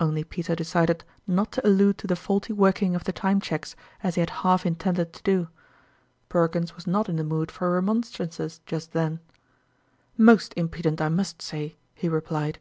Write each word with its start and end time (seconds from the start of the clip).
Only 0.00 0.24
Peter 0.24 0.54
decided 0.54 1.04
not 1.26 1.52
to 1.52 1.66
allude 1.66 1.98
to 1.98 2.06
the 2.06 2.16
faulty 2.16 2.54
working 2.54 2.94
of 2.96 3.04
the 3.04 3.12
time 3.12 3.42
cheques, 3.42 3.76
as 4.02 4.14
he 4.14 4.20
had 4.20 4.30
half 4.40 4.64
intended 4.64 5.12
to 5.12 5.22
do. 5.22 5.48
Perkins 6.30 6.74
was 6.74 6.86
not 6.86 7.10
in 7.10 7.16
the 7.16 7.22
mood 7.22 7.50
for 7.50 7.70
remonstrances 7.70 8.62
just 8.64 8.92
then." 8.94 9.20
Most 10.30 10.54
impudent, 10.56 11.02
I 11.02 11.10
must 11.10 11.42
say," 11.42 11.76
he 11.94 12.08
replied. 12.08 12.58